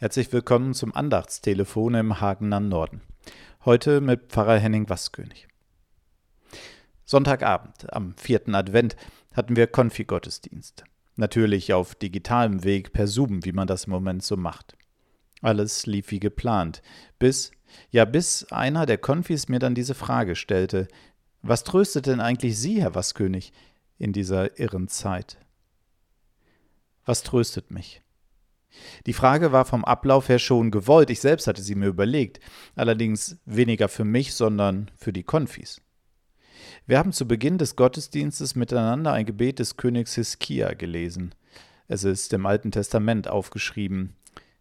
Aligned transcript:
Herzlich 0.00 0.32
willkommen 0.32 0.74
zum 0.74 0.94
Andachtstelefon 0.94 1.94
im 1.94 2.20
Hagener 2.20 2.60
Norden. 2.60 3.00
Heute 3.64 4.00
mit 4.00 4.28
Pfarrer 4.28 4.56
Henning 4.56 4.88
Waskönig. 4.88 5.48
Sonntagabend, 7.04 7.92
am 7.92 8.14
vierten 8.14 8.54
Advent, 8.54 8.94
hatten 9.32 9.56
wir 9.56 9.66
Konfi-Gottesdienst. 9.66 10.84
Natürlich 11.16 11.72
auf 11.72 11.96
digitalem 11.96 12.62
Weg 12.62 12.92
per 12.92 13.08
Zoom, 13.08 13.44
wie 13.44 13.50
man 13.50 13.66
das 13.66 13.86
im 13.86 13.90
Moment 13.90 14.22
so 14.22 14.36
macht. 14.36 14.76
Alles 15.42 15.84
lief 15.84 16.12
wie 16.12 16.20
geplant, 16.20 16.80
bis, 17.18 17.50
ja, 17.90 18.04
bis 18.04 18.44
einer 18.52 18.86
der 18.86 18.98
Konfis 18.98 19.48
mir 19.48 19.58
dann 19.58 19.74
diese 19.74 19.94
Frage 19.94 20.36
stellte: 20.36 20.86
Was 21.42 21.64
tröstet 21.64 22.06
denn 22.06 22.20
eigentlich 22.20 22.56
Sie, 22.56 22.80
Herr 22.80 22.94
Waskönig, 22.94 23.52
in 23.98 24.12
dieser 24.12 24.60
irren 24.60 24.86
Zeit? 24.86 25.38
Was 27.04 27.24
tröstet 27.24 27.72
mich? 27.72 28.00
Die 29.06 29.12
Frage 29.12 29.52
war 29.52 29.64
vom 29.64 29.84
Ablauf 29.84 30.28
her 30.28 30.38
schon 30.38 30.70
gewollt, 30.70 31.10
ich 31.10 31.20
selbst 31.20 31.46
hatte 31.46 31.62
sie 31.62 31.74
mir 31.74 31.86
überlegt, 31.86 32.40
allerdings 32.76 33.38
weniger 33.44 33.88
für 33.88 34.04
mich, 34.04 34.34
sondern 34.34 34.90
für 34.96 35.12
die 35.12 35.22
Konfis. 35.22 35.80
Wir 36.86 36.98
haben 36.98 37.12
zu 37.12 37.26
Beginn 37.26 37.58
des 37.58 37.76
Gottesdienstes 37.76 38.54
miteinander 38.54 39.12
ein 39.12 39.26
Gebet 39.26 39.58
des 39.58 39.76
Königs 39.76 40.14
Hiskia 40.14 40.74
gelesen. 40.74 41.34
Es 41.86 42.04
ist 42.04 42.32
im 42.32 42.46
Alten 42.46 42.70
Testament 42.70 43.28
aufgeschrieben. 43.28 44.14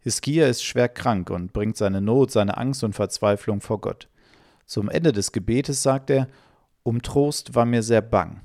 Hiskia 0.00 0.46
ist 0.46 0.64
schwer 0.64 0.88
krank 0.88 1.30
und 1.30 1.52
bringt 1.52 1.76
seine 1.76 2.00
Not, 2.00 2.30
seine 2.30 2.56
Angst 2.56 2.84
und 2.84 2.94
Verzweiflung 2.94 3.60
vor 3.60 3.80
Gott. 3.80 4.08
Zum 4.66 4.88
Ende 4.88 5.12
des 5.12 5.32
Gebetes 5.32 5.82
sagt 5.82 6.10
er, 6.10 6.28
um 6.82 7.02
Trost 7.02 7.54
war 7.54 7.64
mir 7.64 7.82
sehr 7.82 8.02
bang. 8.02 8.40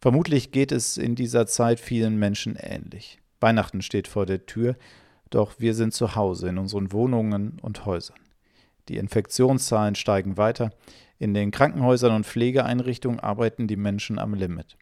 Vermutlich 0.00 0.52
geht 0.52 0.72
es 0.72 0.96
in 0.96 1.14
dieser 1.14 1.46
Zeit 1.46 1.80
vielen 1.80 2.18
Menschen 2.18 2.56
ähnlich. 2.56 3.20
Weihnachten 3.42 3.82
steht 3.82 4.08
vor 4.08 4.26
der 4.26 4.46
Tür, 4.46 4.76
doch 5.30 5.54
wir 5.58 5.74
sind 5.74 5.92
zu 5.94 6.14
Hause 6.14 6.48
in 6.48 6.58
unseren 6.58 6.92
Wohnungen 6.92 7.58
und 7.60 7.84
Häusern. 7.84 8.18
Die 8.88 8.96
Infektionszahlen 8.96 9.94
steigen 9.94 10.36
weiter. 10.36 10.70
In 11.18 11.34
den 11.34 11.50
Krankenhäusern 11.50 12.14
und 12.14 12.26
Pflegeeinrichtungen 12.26 13.20
arbeiten 13.20 13.68
die 13.68 13.76
Menschen 13.76 14.18
am 14.18 14.34
Limit. 14.34 14.76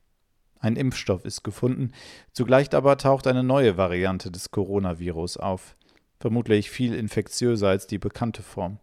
Ein 0.59 0.77
Impfstoff 0.77 1.25
ist 1.25 1.43
gefunden, 1.43 1.93
zugleich 2.33 2.75
aber 2.75 2.99
taucht 2.99 3.27
eine 3.27 3.43
neue 3.43 3.77
Variante 3.77 4.31
des 4.31 4.51
Coronavirus 4.51 5.39
auf, 5.39 5.77
vermutlich 6.19 6.71
viel 6.71 6.95
infektiöser 6.95 7.69
als 7.69 7.87
die 7.87 7.99
bekannte 7.99 8.43
Form. 8.43 8.79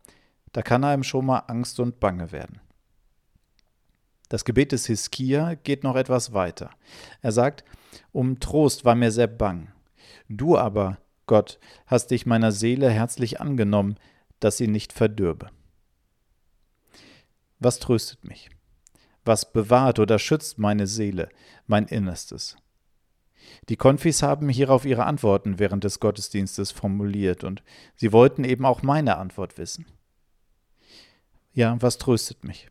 Da 0.53 0.64
kann 0.64 0.83
einem 0.83 1.03
schon 1.03 1.25
mal 1.25 1.39
Angst 1.48 1.80
und 1.80 2.00
Bange 2.00 2.31
werden. 2.31 2.61
Das 4.30 4.45
Gebet 4.45 4.72
des 4.72 4.86
Hiskia 4.86 5.56
geht 5.56 5.83
noch 5.83 5.95
etwas 5.95 6.33
weiter. 6.33 6.72
Er 7.22 7.31
sagt, 7.31 7.64
um 8.11 8.39
Trost 8.39 8.86
war 8.86 8.95
mir 8.95 9.11
sehr 9.11 9.28
bang. 9.28 9.72
Du 10.28 10.58
aber, 10.58 10.97
Gott, 11.25 11.59
hast 11.86 12.11
dich 12.11 12.25
meiner 12.25 12.52
Seele 12.52 12.89
herzlich 12.89 13.39
angenommen, 13.39 13.95
dass 14.39 14.58
sie 14.58 14.67
nicht 14.67 14.94
verdürbe. 14.94 15.50
Was 17.59 17.80
tröstet 17.80 18.23
mich? 18.23 18.50
Was 19.25 19.52
bewahrt 19.52 20.00
oder 20.00 20.20
schützt 20.20 20.59
meine 20.59 20.88
Seele, 20.88 21.30
mein 21.66 21.86
Innerstes? 21.86 22.55
Die 23.70 23.78
Konfis 23.78 24.23
haben 24.23 24.50
hierauf 24.50 24.86
ihre 24.86 25.05
Antworten 25.05 25.58
während 25.59 25.83
des 25.83 26.00
Gottesdienstes 26.00 26.72
formuliert 26.72 27.44
und 27.44 27.64
sie 27.95 28.11
wollten 28.11 28.44
eben 28.44 28.66
auch 28.66 28.83
meine 28.83 29.17
Antwort 29.17 29.58
wissen. 29.58 29.86
Ja, 31.53 31.75
was 31.81 31.98
tröstet 31.98 32.44
mich? 32.44 32.70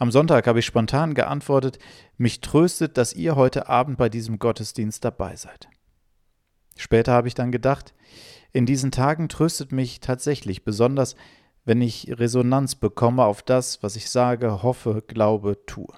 Am 0.00 0.10
Sonntag 0.10 0.46
habe 0.46 0.60
ich 0.60 0.64
spontan 0.64 1.12
geantwortet, 1.12 1.78
mich 2.16 2.40
tröstet, 2.40 2.96
dass 2.96 3.12
ihr 3.12 3.36
heute 3.36 3.68
Abend 3.68 3.98
bei 3.98 4.08
diesem 4.08 4.38
Gottesdienst 4.38 5.04
dabei 5.04 5.36
seid. 5.36 5.68
Später 6.74 7.12
habe 7.12 7.28
ich 7.28 7.34
dann 7.34 7.52
gedacht, 7.52 7.92
in 8.50 8.64
diesen 8.64 8.92
Tagen 8.92 9.28
tröstet 9.28 9.72
mich 9.72 10.00
tatsächlich 10.00 10.64
besonders, 10.64 11.16
wenn 11.66 11.82
ich 11.82 12.18
Resonanz 12.18 12.76
bekomme 12.76 13.26
auf 13.26 13.42
das, 13.42 13.82
was 13.82 13.94
ich 13.94 14.08
sage, 14.08 14.62
hoffe, 14.62 15.04
glaube, 15.06 15.66
tue. 15.66 15.92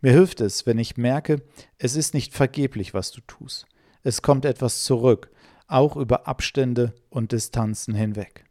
Mir 0.00 0.12
hilft 0.12 0.40
es, 0.40 0.64
wenn 0.64 0.78
ich 0.78 0.96
merke, 0.96 1.42
es 1.76 1.96
ist 1.96 2.14
nicht 2.14 2.34
vergeblich, 2.34 2.94
was 2.94 3.10
du 3.10 3.20
tust. 3.22 3.66
Es 4.04 4.22
kommt 4.22 4.44
etwas 4.44 4.84
zurück, 4.84 5.32
auch 5.66 5.96
über 5.96 6.28
Abstände 6.28 6.94
und 7.10 7.32
Distanzen 7.32 7.94
hinweg. 7.96 8.44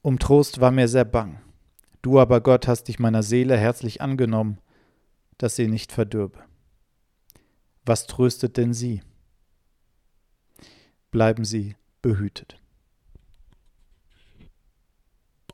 Um 0.00 0.18
Trost 0.18 0.62
war 0.62 0.70
mir 0.70 0.88
sehr 0.88 1.04
bang. 1.04 1.42
Du 2.02 2.18
aber, 2.18 2.40
Gott, 2.40 2.66
hast 2.66 2.84
dich 2.84 2.98
meiner 2.98 3.22
Seele 3.22 3.56
herzlich 3.56 4.00
angenommen, 4.00 4.58
dass 5.38 5.56
sie 5.56 5.68
nicht 5.68 5.92
verdürbe. 5.92 6.40
Was 7.84 8.06
tröstet 8.06 8.56
denn 8.56 8.72
sie? 8.72 9.02
Bleiben 11.10 11.44
Sie 11.44 11.76
behütet. 12.02 12.60